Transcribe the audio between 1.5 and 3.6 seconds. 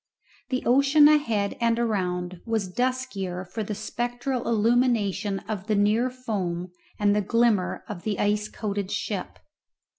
and around was the duskier